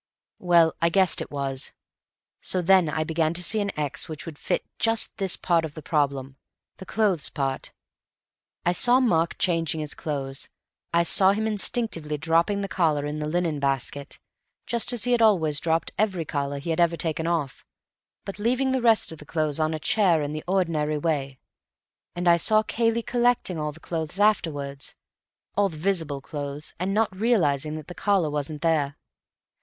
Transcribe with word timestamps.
"Well, 0.39 0.73
I 0.81 0.89
guessed 0.89 1.21
it 1.21 1.29
was. 1.29 1.73
So 2.41 2.59
then 2.59 2.89
I 2.89 3.03
began 3.03 3.35
to 3.35 3.43
see 3.43 3.59
an 3.59 3.69
x 3.79 4.09
which 4.09 4.25
would 4.25 4.39
fit 4.39 4.65
just 4.79 5.15
this 5.17 5.37
part 5.37 5.63
of 5.63 5.75
the 5.75 5.83
problem—the 5.83 6.85
clothes 6.87 7.29
part. 7.29 7.71
I 8.65 8.71
saw 8.71 8.99
Mark 8.99 9.35
changing 9.37 9.79
his 9.81 9.93
clothes; 9.93 10.49
I 10.91 11.03
saw 11.03 11.33
him 11.33 11.45
instinctively 11.45 12.17
dropping 12.17 12.61
the 12.61 12.67
collar 12.67 13.05
in 13.05 13.19
the 13.19 13.27
linen 13.27 13.59
basket, 13.59 14.17
just 14.65 14.91
as 14.91 15.03
he 15.03 15.11
had 15.11 15.21
always 15.21 15.59
dropped 15.59 15.91
every 15.99 16.25
collar 16.25 16.57
he 16.57 16.71
had 16.71 16.79
ever 16.79 16.97
taken 16.97 17.27
off, 17.27 17.63
but 18.25 18.39
leaving 18.39 18.71
the 18.71 18.81
rest 18.81 19.11
of 19.11 19.19
the 19.19 19.23
clothes 19.27 19.59
on 19.59 19.71
a 19.75 19.77
chair 19.77 20.23
in 20.23 20.31
the 20.31 20.43
ordinary 20.47 20.97
way; 20.97 21.37
and 22.15 22.27
I 22.27 22.37
saw 22.37 22.63
Cayley 22.63 23.03
collecting 23.03 23.59
all 23.59 23.71
the 23.71 23.79
clothes 23.79 24.19
afterwards—all 24.19 25.69
the 25.69 25.77
visible 25.77 26.21
clothes—and 26.21 26.91
not 26.91 27.15
realizing 27.15 27.75
that 27.75 27.85
the 27.87 27.93
collar 27.93 28.31
wasn't 28.31 28.63
there." 28.63 28.97